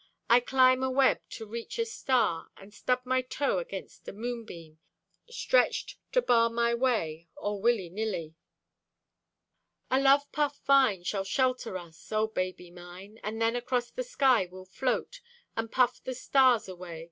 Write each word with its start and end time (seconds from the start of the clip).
I 0.31 0.39
climb 0.39 0.81
a 0.81 0.89
web 0.89 1.19
to 1.29 1.45
reach 1.45 1.77
a 1.77 1.85
star, 1.85 2.49
And 2.57 2.73
stub 2.73 3.01
my 3.05 3.21
toe 3.21 3.59
against 3.59 4.07
a 4.07 4.11
moonbeam 4.11 4.79
Stretched 5.29 5.99
to 6.13 6.23
bar 6.23 6.49
my 6.49 6.73
way, 6.73 7.27
Oh, 7.37 7.59
willynilly. 7.61 8.33
A 9.91 9.99
love 10.01 10.31
puff 10.31 10.59
vine 10.65 11.03
shall 11.03 11.23
shelter 11.23 11.77
us, 11.77 12.11
Oh, 12.11 12.25
baby 12.25 12.71
mine; 12.71 13.19
And 13.21 13.39
then 13.39 13.55
across 13.55 13.91
the 13.91 14.01
sky 14.03 14.47
we'll 14.51 14.65
float 14.65 15.21
And 15.55 15.71
puff 15.71 16.01
the 16.03 16.15
stars 16.15 16.67
away. 16.67 16.99